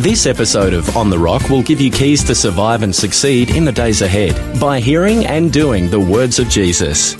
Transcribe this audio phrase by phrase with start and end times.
[0.00, 3.66] This episode of On the Rock will give you keys to survive and succeed in
[3.66, 7.14] the days ahead by hearing and doing the words of Jesus.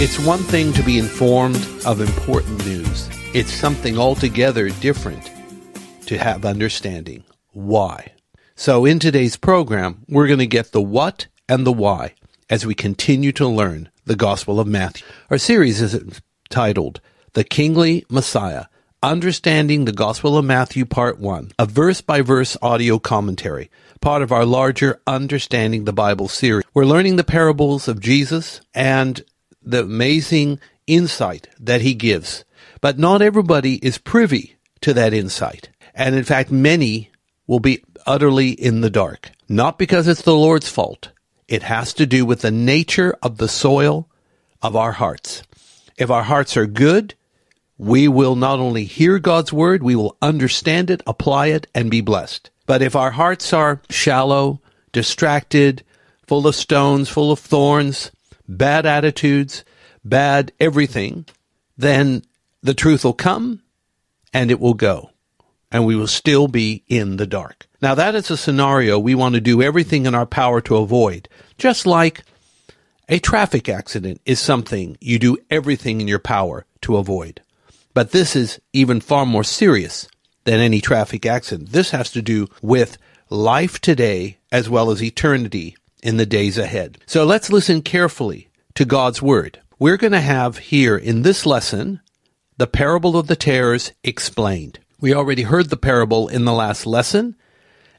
[0.00, 3.08] It's one thing to be informed of important news.
[3.34, 5.32] It's something altogether different
[6.06, 7.24] to have understanding.
[7.50, 8.12] Why?
[8.54, 12.14] So in today's program, we're going to get the what and the why
[12.48, 15.04] as we continue to learn the Gospel of Matthew.
[15.28, 17.00] Our series is titled
[17.32, 18.66] The Kingly Messiah,
[19.04, 24.32] Understanding the Gospel of Matthew Part 1, a verse by verse audio commentary, part of
[24.32, 26.64] our larger Understanding the Bible series.
[26.72, 29.22] We're learning the parables of Jesus and
[29.62, 32.46] the amazing insight that he gives.
[32.80, 35.68] But not everybody is privy to that insight.
[35.94, 37.10] And in fact, many
[37.46, 39.32] will be utterly in the dark.
[39.50, 41.10] Not because it's the Lord's fault,
[41.46, 44.08] it has to do with the nature of the soil
[44.62, 45.42] of our hearts.
[45.98, 47.14] If our hearts are good,
[47.78, 52.00] we will not only hear God's word, we will understand it, apply it, and be
[52.00, 52.50] blessed.
[52.66, 54.60] But if our hearts are shallow,
[54.92, 55.84] distracted,
[56.26, 58.10] full of stones, full of thorns,
[58.48, 59.64] bad attitudes,
[60.04, 61.26] bad everything,
[61.76, 62.22] then
[62.62, 63.62] the truth will come
[64.32, 65.10] and it will go.
[65.70, 67.66] And we will still be in the dark.
[67.82, 71.28] Now that is a scenario we want to do everything in our power to avoid.
[71.58, 72.22] Just like
[73.08, 77.42] a traffic accident is something you do everything in your power to avoid.
[77.94, 80.08] But this is even far more serious
[80.44, 81.70] than any traffic accident.
[81.70, 82.98] This has to do with
[83.30, 86.98] life today as well as eternity in the days ahead.
[87.06, 89.60] So let's listen carefully to God's word.
[89.78, 92.00] We're going to have here in this lesson
[92.56, 94.78] the parable of the tares explained.
[95.00, 97.36] We already heard the parable in the last lesson,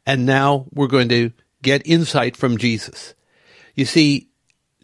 [0.05, 3.13] and now we're going to get insight from Jesus.
[3.75, 4.29] You see,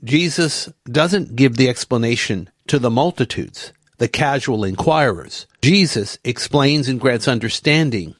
[0.04, 3.72] Jesus doesn't give the explanation to the multitudes,
[4.02, 5.46] the casual inquirers.
[5.62, 8.16] Jesus explains and grants understanding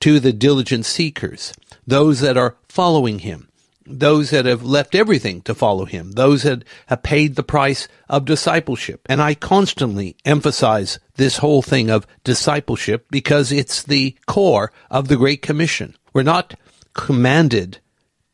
[0.00, 1.52] to the diligent seekers,
[1.86, 3.50] those that are following him,
[3.84, 8.24] those that have left everything to follow him, those that have paid the price of
[8.24, 9.02] discipleship.
[9.10, 15.18] And I constantly emphasize this whole thing of discipleship because it's the core of the
[15.18, 15.96] Great Commission.
[16.14, 16.54] We're not
[16.94, 17.80] commanded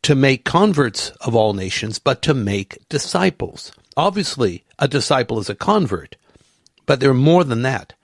[0.02, 3.72] to make converts of all nations, but to make disciples.
[3.96, 6.14] Obviously, a disciple is a convert,
[6.86, 7.94] but they're more than that.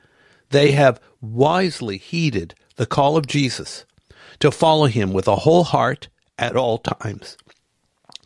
[0.50, 3.84] They have wisely heeded the call of Jesus
[4.40, 6.08] to follow him with a whole heart
[6.38, 7.36] at all times.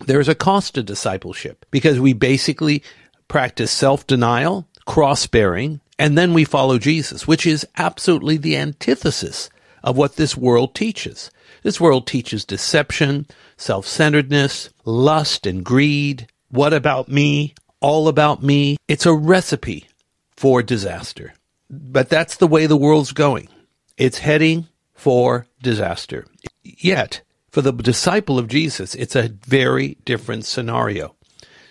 [0.07, 2.83] There's a cost to discipleship because we basically
[3.29, 9.49] practice self-denial, cross-bearing, and then we follow Jesus, which is absolutely the antithesis
[9.83, 11.31] of what this world teaches.
[11.63, 13.27] This world teaches deception,
[13.57, 16.27] self-centeredness, lust and greed.
[16.51, 17.55] What about me?
[17.81, 18.77] All about me.
[18.89, 19.87] It's a recipe
[20.43, 21.35] for disaster.
[21.71, 23.49] But that's the way the world's going.
[23.97, 26.27] It's heading for disaster.
[26.65, 31.15] Yet, for the disciple of Jesus, it's a very different scenario.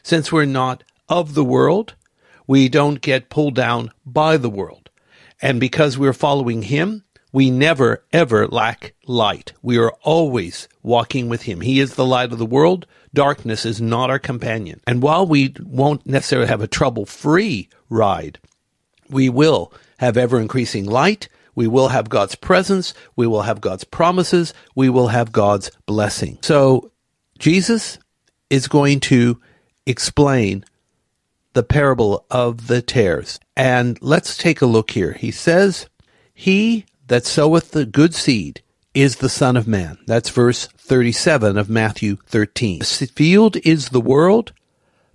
[0.03, 1.95] Since we're not of the world,
[2.47, 4.89] we don't get pulled down by the world.
[5.41, 7.03] And because we're following him,
[7.33, 9.51] we never ever lack light.
[9.61, 11.59] We are always walking with him.
[11.59, 12.85] He is the light of the world.
[13.13, 14.79] Darkness is not our companion.
[14.87, 18.39] And while we won't necessarily have a trouble free ride,
[19.11, 21.27] we will have ever increasing light.
[21.53, 22.93] We will have God's presence.
[23.15, 24.53] We will have God's promises.
[24.75, 26.39] We will have God's blessing.
[26.41, 26.91] So
[27.37, 27.99] Jesus
[28.49, 29.39] is going to
[29.85, 30.65] explain
[31.53, 33.39] the parable of the tares.
[33.55, 35.13] And let's take a look here.
[35.13, 35.87] He says,
[36.33, 38.61] He that soweth the good seed
[38.93, 39.97] is the Son of Man.
[40.07, 42.79] That's verse 37 of Matthew 13.
[42.79, 44.53] The field is the world.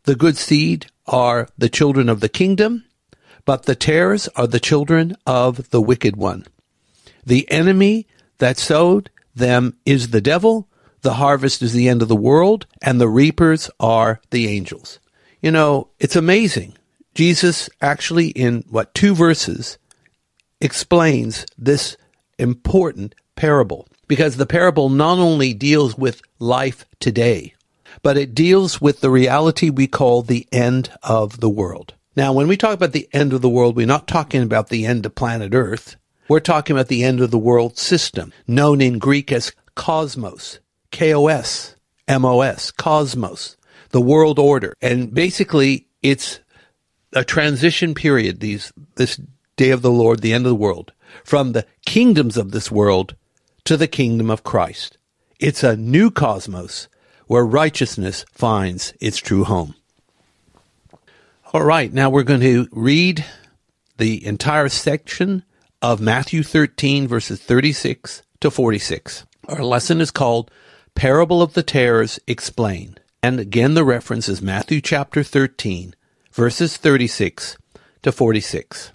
[0.04, 2.84] The good seed are the children of the kingdom,
[3.46, 6.44] but the tares are the children of the wicked one.
[7.24, 8.06] The enemy
[8.38, 10.68] that sowed them is the devil.
[11.00, 14.98] The harvest is the end of the world, and the reapers are the angels.
[15.40, 16.76] You know, it's amazing.
[17.14, 19.78] Jesus actually, in what, two verses,
[20.60, 21.96] explains this
[22.38, 27.54] important parable because the parable not only deals with life today,
[28.02, 31.94] but it deals with the reality we call the end of the world.
[32.16, 34.86] Now, when we talk about the end of the world, we're not talking about the
[34.86, 35.96] end of planet Earth.
[36.28, 40.58] We're talking about the end of the world system, known in Greek as cosmos,
[40.90, 41.76] K-O-S,
[42.08, 43.58] M-O-S, cosmos,
[43.90, 44.74] the world order.
[44.80, 46.40] And basically, it's
[47.12, 49.20] a transition period, these, this
[49.56, 50.92] day of the Lord, the end of the world,
[51.22, 53.14] from the kingdoms of this world
[53.64, 54.96] to the kingdom of Christ.
[55.38, 56.88] It's a new cosmos
[57.26, 59.74] where righteousness finds its true home.
[61.52, 63.24] All right, now we're going to read
[63.98, 65.44] the entire section
[65.80, 69.24] of Matthew 13, verses 36 to 46.
[69.46, 70.50] Our lesson is called
[70.96, 73.00] Parable of the Tares Explained.
[73.22, 75.94] And again, the reference is Matthew chapter 13,
[76.32, 77.56] verses 36
[78.02, 78.90] to 46.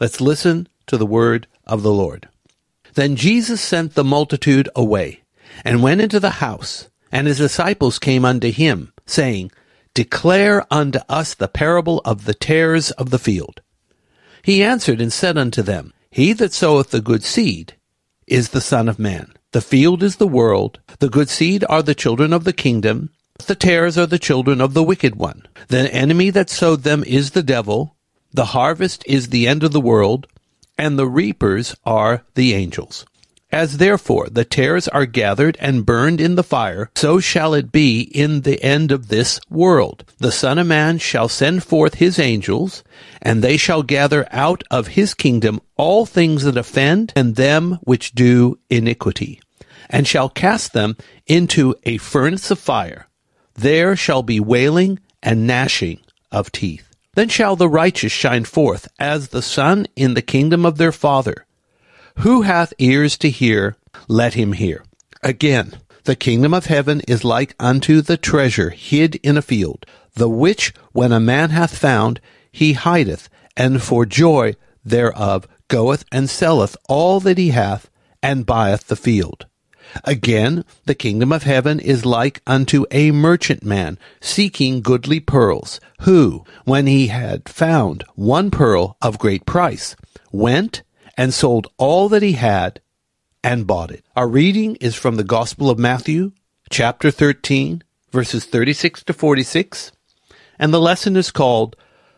[0.00, 2.28] Let's listen to the word of the Lord.
[2.94, 5.22] Then Jesus sent the multitude away
[5.64, 9.52] and went into the house, and his disciples came unto him, saying,
[9.98, 13.62] Declare unto us the parable of the tares of the field.
[14.44, 17.74] He answered and said unto them, He that soweth the good seed
[18.24, 19.32] is the Son of Man.
[19.50, 23.10] The field is the world, the good seed are the children of the kingdom,
[23.44, 25.48] the tares are the children of the wicked one.
[25.66, 27.96] The enemy that sowed them is the devil,
[28.32, 30.28] the harvest is the end of the world,
[30.78, 33.04] and the reapers are the angels.
[33.50, 38.02] As therefore the tares are gathered and burned in the fire, so shall it be
[38.02, 40.04] in the end of this world.
[40.18, 42.84] The Son of Man shall send forth his angels,
[43.22, 48.12] and they shall gather out of his kingdom all things that offend and them which
[48.12, 49.40] do iniquity,
[49.88, 53.08] and shall cast them into a furnace of fire.
[53.54, 56.84] There shall be wailing and gnashing of teeth.
[57.14, 61.46] Then shall the righteous shine forth as the sun in the kingdom of their Father.
[62.22, 63.76] Who hath ears to hear,
[64.08, 64.84] let him hear.
[65.22, 70.28] Again, the kingdom of heaven is like unto the treasure hid in a field, the
[70.28, 72.20] which when a man hath found,
[72.50, 77.88] he hideth, and for joy thereof goeth and selleth all that he hath,
[78.20, 79.46] and buyeth the field.
[80.04, 86.88] Again, the kingdom of heaven is like unto a merchantman seeking goodly pearls, who, when
[86.88, 89.94] he had found one pearl of great price,
[90.32, 90.82] went
[91.18, 92.80] and sold all that he had
[93.42, 94.04] and bought it.
[94.14, 96.30] Our reading is from the Gospel of Matthew,
[96.70, 97.82] chapter 13,
[98.12, 99.90] verses 36 to 46,
[100.60, 101.74] and the lesson is called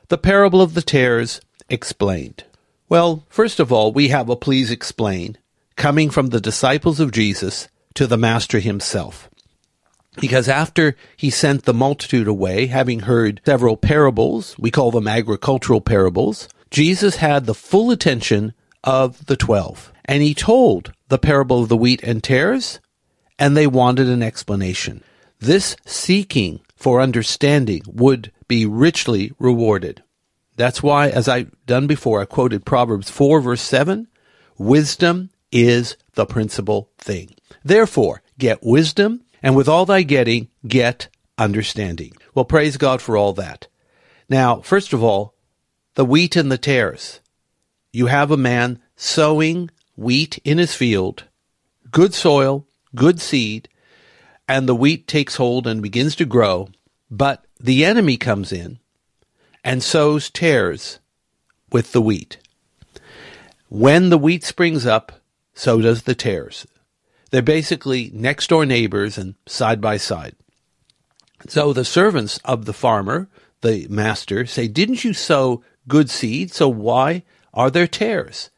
[0.09, 2.45] The Parable of the Tares Explained.
[2.91, 5.39] Well, first of all, we have a please explain
[5.77, 9.31] coming from the disciples of Jesus to the Master himself.
[10.21, 15.81] Because after he sent the multitude away, having heard several parables, we call them agricultural
[15.81, 18.53] parables, Jesus had the full attention
[18.85, 19.93] of the twelve.
[20.05, 22.81] And he told the parable of the wheat and tares,
[23.39, 25.03] and they wanted an explanation.
[25.39, 30.03] This seeking for understanding would be richly rewarded.
[30.57, 34.09] That's why, as I've done before, I quoted Proverbs 4 verse 7,
[34.59, 37.35] wisdom is the principal thing.
[37.65, 42.13] Therefore, get wisdom, and with all thy getting, get understanding.
[42.35, 43.69] Well, praise God for all that.
[44.29, 45.35] Now, first of all,
[45.95, 47.21] the wheat and the tares
[47.93, 51.25] you have a man sowing wheat in his field,
[51.91, 53.69] good soil, good seed,
[54.49, 56.69] and the wheat takes hold and begins to grow,
[57.11, 58.79] but the enemy comes in
[59.63, 60.99] and sows tares
[61.71, 62.39] with the wheat.
[63.69, 65.13] When the wheat springs up,
[65.55, 66.67] so does the tares.
[67.31, 70.35] They're basically next door neighbors and side by side.
[71.49, 73.29] So the servants of the farmer,
[73.61, 76.53] the master, say, Didn't you sow good seed?
[76.53, 78.51] So why are there tares?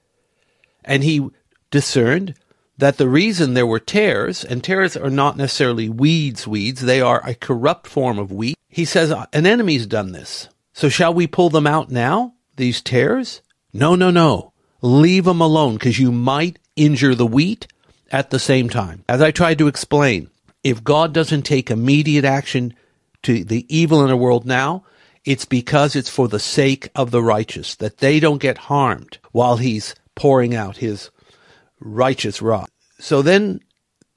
[0.84, 1.28] And he
[1.70, 2.34] discerned
[2.78, 7.22] that the reason there were tares, and tares are not necessarily weeds, weeds, they are
[7.24, 8.58] a corrupt form of wheat.
[8.68, 10.48] He says, an enemy's done this.
[10.72, 13.42] So shall we pull them out now, these tares?
[13.72, 14.52] No, no, no.
[14.80, 17.66] Leave them alone, because you might injure the wheat
[18.10, 19.04] at the same time.
[19.08, 20.30] As I tried to explain,
[20.64, 22.74] if God doesn't take immediate action
[23.22, 24.84] to the evil in the world now,
[25.24, 29.56] it's because it's for the sake of the righteous, that they don't get harmed while
[29.56, 31.10] he's pouring out his
[31.80, 32.70] righteous wrath.
[32.98, 33.60] So then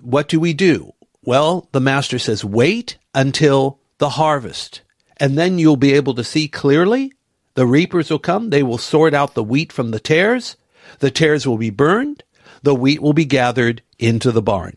[0.01, 0.93] what do we do?
[1.23, 4.81] Well, the master says, wait until the harvest,
[5.17, 7.13] and then you'll be able to see clearly.
[7.55, 8.49] The reapers will come.
[8.49, 10.57] They will sort out the wheat from the tares.
[10.99, 12.23] The tares will be burned.
[12.63, 14.75] The wheat will be gathered into the barn.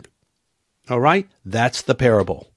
[0.88, 1.28] All right.
[1.44, 2.52] That's the parable.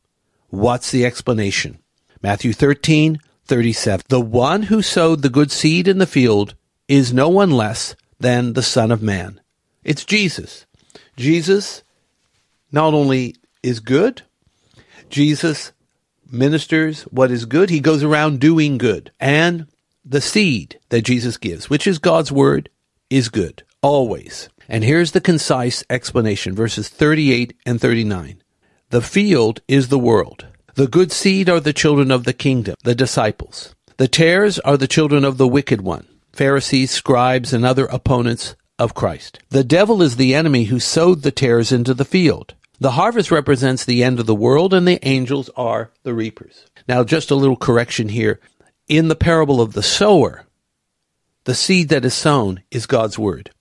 [0.49, 1.79] What's the explanation?
[2.21, 3.19] Matthew 13,
[3.51, 4.05] 37.
[4.07, 6.55] The one who sowed the good seed in the field
[6.87, 9.41] is no one less than the Son of Man.
[9.83, 10.65] It's Jesus.
[11.17, 11.83] Jesus
[12.71, 14.21] not only is good,
[15.09, 15.73] Jesus
[16.31, 17.69] ministers what is good.
[17.69, 19.11] He goes around doing good.
[19.19, 19.67] And
[20.05, 22.69] the seed that Jesus gives, which is God's word,
[23.09, 23.63] is good.
[23.81, 24.47] always.
[24.69, 28.41] And here's the concise explanation verses 38 and 39.
[28.91, 30.45] The field is the world.
[30.75, 33.75] The good seed are the children of the kingdom, the disciples.
[33.97, 38.95] The tares are the children of the wicked one, Pharisees, scribes, and other opponents of
[38.95, 39.39] Christ.
[39.49, 42.55] The devil is the enemy who sowed the tares into the field.
[42.79, 46.65] The harvest represents the end of the world, and the angels are the reapers.
[46.87, 48.39] Now, just a little correction here.
[48.87, 50.45] In the parable of the sower,
[51.43, 53.51] the seed that is sown is God's word.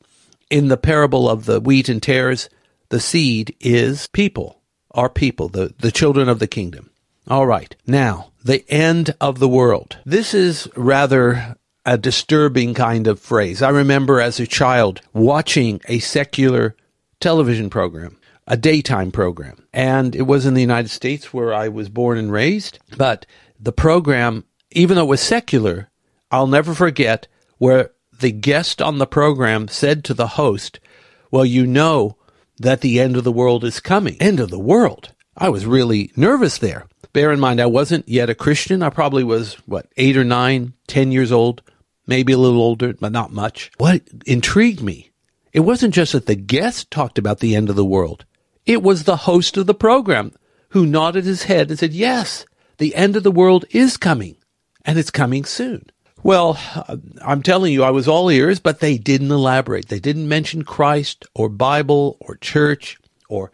[0.50, 2.48] In the parable of the wheat and tares,
[2.88, 4.62] the seed is people,
[4.92, 6.89] our people, the, the children of the kingdom.
[7.28, 7.74] All right.
[7.86, 9.98] Now, the end of the world.
[10.04, 13.62] This is rather a disturbing kind of phrase.
[13.62, 16.76] I remember as a child watching a secular
[17.20, 21.88] television program, a daytime program, and it was in the United States where I was
[21.88, 22.78] born and raised.
[22.96, 23.26] But
[23.58, 25.90] the program, even though it was secular,
[26.30, 27.26] I'll never forget
[27.58, 30.80] where the guest on the program said to the host,
[31.30, 32.16] Well, you know
[32.58, 34.16] that the end of the world is coming.
[34.20, 35.12] End of the world.
[35.36, 36.86] I was really nervous there.
[37.12, 38.82] Bear in mind, I wasn't yet a Christian.
[38.82, 41.62] I probably was, what, eight or nine, ten years old,
[42.06, 43.70] maybe a little older, but not much.
[43.78, 45.10] What intrigued me,
[45.52, 48.24] it wasn't just that the guest talked about the end of the world.
[48.66, 50.32] It was the host of the program
[50.68, 52.46] who nodded his head and said, yes,
[52.78, 54.36] the end of the world is coming
[54.84, 55.86] and it's coming soon.
[56.22, 59.88] Well, uh, I'm telling you, I was all ears, but they didn't elaborate.
[59.88, 62.98] They didn't mention Christ or Bible or church
[63.28, 63.50] or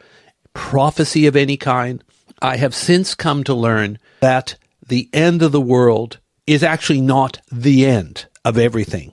[0.52, 2.02] prophecy of any kind.
[2.43, 7.40] I have since come to learn that the end of the world is actually not
[7.50, 9.12] the end of everything.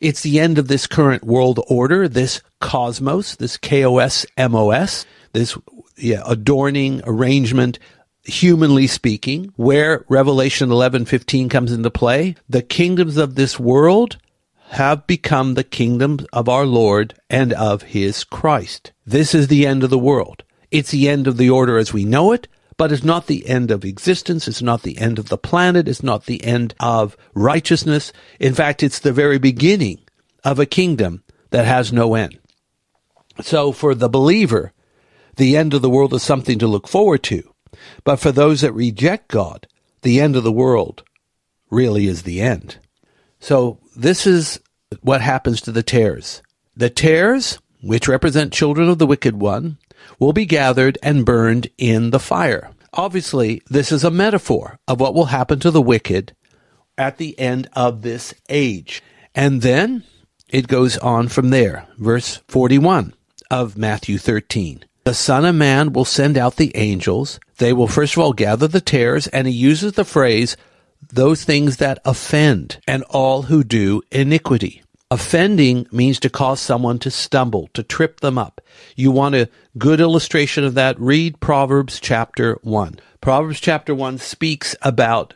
[0.00, 5.56] It's the end of this current world order, this cosmos, this K-O-S-M-O-S, this
[5.98, 7.78] yeah, adorning arrangement,
[8.24, 12.36] humanly speaking, where Revelation 11:15 comes into play.
[12.48, 14.18] The kingdoms of this world
[14.70, 18.92] have become the kingdoms of our Lord and of his Christ.
[19.06, 20.42] This is the end of the world.
[20.76, 23.70] It's the end of the order as we know it, but it's not the end
[23.70, 24.46] of existence.
[24.46, 25.88] It's not the end of the planet.
[25.88, 28.12] It's not the end of righteousness.
[28.38, 30.00] In fact, it's the very beginning
[30.44, 32.38] of a kingdom that has no end.
[33.40, 34.74] So for the believer,
[35.36, 37.54] the end of the world is something to look forward to.
[38.04, 39.66] But for those that reject God,
[40.02, 41.04] the end of the world
[41.70, 42.76] really is the end.
[43.40, 44.60] So this is
[45.00, 46.42] what happens to the tares.
[46.76, 49.78] The tares, which represent children of the wicked one,
[50.18, 52.70] will be gathered and burned in the fire.
[52.92, 56.34] Obviously, this is a metaphor of what will happen to the wicked
[56.96, 59.02] at the end of this age.
[59.34, 60.04] And then
[60.48, 61.86] it goes on from there.
[61.98, 63.14] Verse 41
[63.50, 64.84] of Matthew 13.
[65.04, 67.38] The Son of Man will send out the angels.
[67.58, 70.56] They will first of all gather the tares, and he uses the phrase,
[71.12, 74.82] those things that offend, and all who do iniquity.
[75.08, 78.60] Offending means to cause someone to stumble, to trip them up.
[78.96, 79.48] You want a
[79.78, 80.98] good illustration of that?
[80.98, 82.98] Read Proverbs chapter 1.
[83.20, 85.34] Proverbs chapter 1 speaks about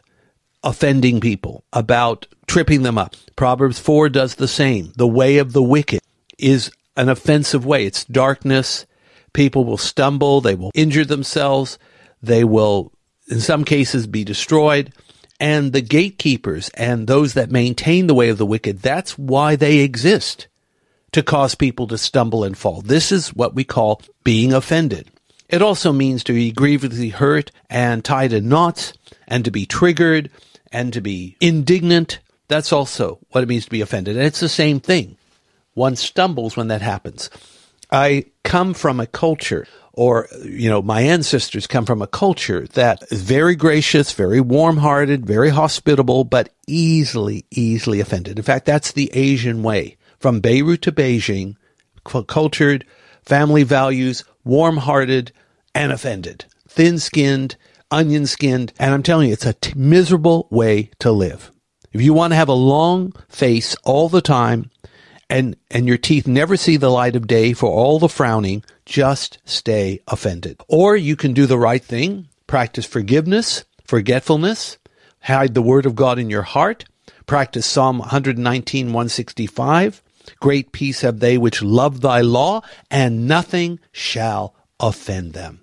[0.65, 3.15] offending people, about tripping them up.
[3.37, 4.93] Proverbs 4 does the same.
[4.97, 6.00] The way of the wicked
[6.37, 7.87] is an offensive way.
[7.87, 8.87] It's darkness.
[9.35, 10.41] People will stumble.
[10.41, 11.79] They will injure themselves.
[12.21, 12.91] They will,
[13.29, 14.93] in some cases, be destroyed
[15.40, 19.78] and the gatekeepers and those that maintain the way of the wicked, that's why they
[19.78, 20.47] exist
[21.12, 22.82] to cause people to stumble and fall.
[22.82, 25.11] This is what we call being offended.
[25.49, 28.92] It also means to be grievously hurt and tied in knots
[29.26, 30.30] and to be triggered
[30.70, 32.20] and to be indignant.
[32.47, 34.16] That's also what it means to be offended.
[34.16, 35.16] And it's the same thing.
[35.75, 37.30] One stumbles when that happens.
[37.90, 43.02] I come from a culture or, you know, my ancestors come from a culture that
[43.11, 48.38] is very gracious, very warm hearted, very hospitable, but easily, easily offended.
[48.38, 49.97] In fact, that's the Asian way.
[50.18, 51.56] From Beirut to Beijing,
[52.04, 52.87] cultured,
[53.25, 55.32] family values, warm hearted,
[55.75, 56.44] and offended.
[56.68, 57.56] Thin skinned,
[57.90, 61.50] onion skinned, and I'm telling you, it's a t- miserable way to live.
[61.92, 64.70] If you want to have a long face all the time,
[65.31, 69.39] and, and your teeth never see the light of day for all the frowning, just
[69.45, 70.61] stay offended.
[70.69, 74.77] Or you can do the right thing, practice forgiveness, forgetfulness,
[75.23, 76.85] hide the word of God in your heart,
[77.27, 80.03] practice Psalm 119, 165.
[80.41, 85.61] Great peace have they which love thy law, and nothing shall offend them.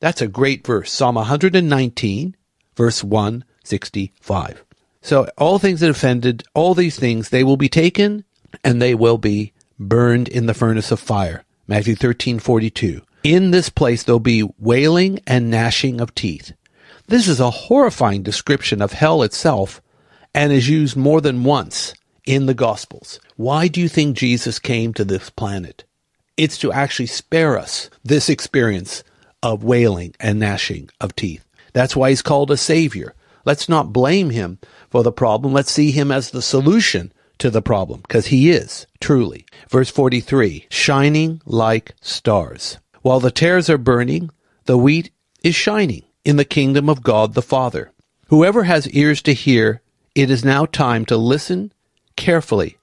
[0.00, 0.92] That's a great verse.
[0.92, 2.36] Psalm 119,
[2.76, 4.64] verse 165.
[5.02, 8.24] So all things that offended, all these things, they will be taken
[8.64, 11.44] and they will be burned in the furnace of fire.
[11.66, 13.02] Matthew 13:42.
[13.22, 16.52] In this place there'll be wailing and gnashing of teeth.
[17.08, 19.80] This is a horrifying description of hell itself
[20.34, 21.94] and is used more than once
[22.26, 23.20] in the Gospels.
[23.36, 25.84] Why do you think Jesus came to this planet?
[26.36, 29.02] It's to actually spare us this experience
[29.42, 31.46] of wailing and gnashing of teeth.
[31.72, 33.14] That's why he's called a savior.
[33.44, 34.58] Let's not blame him
[34.90, 35.52] for the problem.
[35.52, 39.46] Let's see him as the solution to the problem, because he is, truly.
[39.68, 42.78] Verse 43, shining like stars.
[43.02, 44.30] While the tares are burning,
[44.64, 45.10] the wheat
[45.42, 47.92] is shining in the kingdom of God the Father.
[48.28, 49.82] Whoever has ears to hear,
[50.14, 51.72] it is now time to listen
[52.16, 52.78] carefully,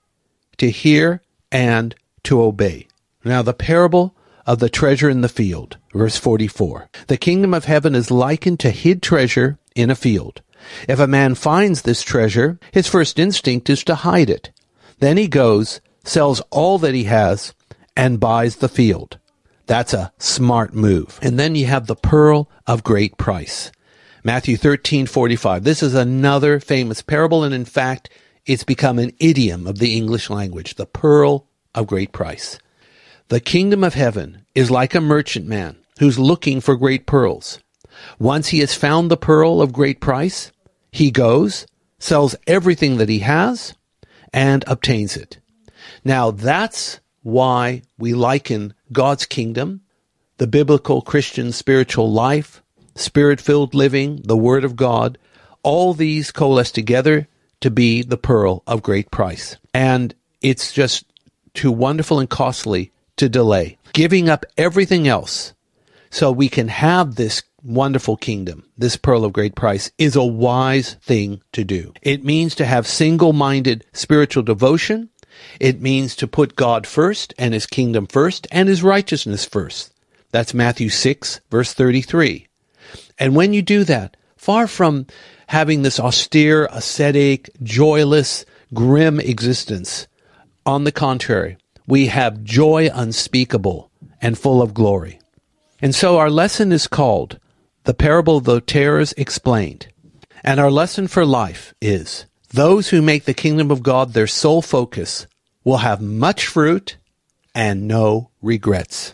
[0.58, 2.88] to hear and to obey.
[3.26, 6.90] Now the parable of the treasure in the field, verse 44.
[7.08, 10.42] The kingdom of heaven is likened to hid treasure in a field.
[10.88, 14.52] If a man finds this treasure, his first instinct is to hide it.
[15.00, 17.54] Then he goes, sells all that he has,
[17.96, 19.18] and buys the field.
[19.66, 21.20] That's a smart move.
[21.22, 23.72] And then you have the pearl of great price.
[24.24, 25.64] Matthew 13:45.
[25.64, 28.10] This is another famous parable and in fact,
[28.46, 32.58] it's become an idiom of the English language, the pearl of great price.
[33.28, 37.60] The kingdom of heaven is like a merchantman who's looking for great pearls.
[38.18, 40.53] Once he has found the pearl of great price,
[40.94, 41.66] he goes,
[41.98, 43.74] sells everything that he has,
[44.32, 45.40] and obtains it.
[46.04, 49.82] Now that's why we liken God's kingdom,
[50.38, 52.62] the biblical Christian spiritual life,
[52.94, 55.18] spirit filled living, the Word of God,
[55.64, 57.28] all these coalesce together
[57.62, 59.58] to be the pearl of great price.
[59.74, 61.06] And it's just
[61.56, 63.80] too wonderful and costly to delay.
[63.94, 65.54] Giving up everything else
[66.12, 70.96] so we can have this wonderful kingdom, this pearl of great price, is a wise
[71.02, 71.94] thing to do.
[72.02, 75.10] It means to have single minded spiritual devotion.
[75.60, 79.94] It means to put God first and his kingdom first and his righteousness first.
[80.32, 82.48] That's Matthew 6, verse 33.
[83.18, 85.08] And when you do that, far from
[85.48, 90.08] having this austere, ascetic, joyless, grim existence,
[90.66, 93.92] on the contrary, we have joy unspeakable
[94.22, 95.20] and full of glory.
[95.82, 97.40] And so our lesson is called
[97.86, 99.88] The Parable of the Tares Explained.
[100.42, 104.62] And our lesson for life is those who make the kingdom of God their sole
[104.62, 105.28] focus
[105.66, 106.96] will have much fruit
[107.54, 109.14] and no regrets.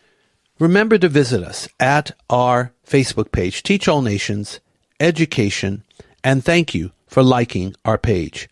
[0.59, 4.59] Remember to visit us at our Facebook page, Teach All Nations
[4.99, 5.83] Education,
[6.23, 8.49] and thank you for liking our page.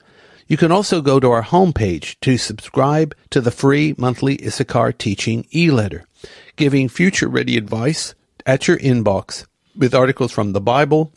[0.48, 5.46] You can also go to our homepage to subscribe to the free monthly Issachar teaching
[5.54, 6.06] e-letter,
[6.56, 8.16] giving future ready advice
[8.48, 9.46] at your inbox
[9.78, 11.14] with articles from the Bible,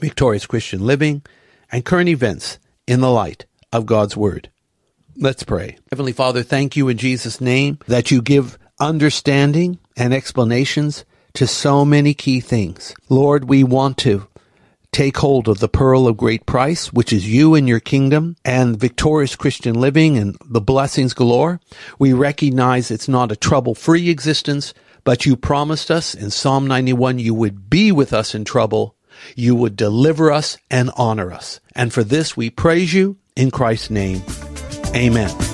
[0.00, 1.22] Victorious Christian Living,
[1.70, 4.48] and current events in the light of God's Word.
[5.16, 5.78] Let's pray.
[5.90, 11.84] Heavenly Father, thank you in Jesus' name that you give understanding and explanations to so
[11.84, 12.94] many key things.
[13.08, 14.26] Lord, we want to
[14.92, 18.78] take hold of the pearl of great price, which is you and your kingdom and
[18.78, 21.60] victorious Christian living and the blessings galore.
[21.98, 24.72] We recognize it's not a trouble free existence,
[25.04, 28.96] but you promised us in Psalm 91 you would be with us in trouble.
[29.36, 31.60] You would deliver us and honor us.
[31.74, 34.22] And for this we praise you in Christ's name.
[34.94, 35.53] Amen.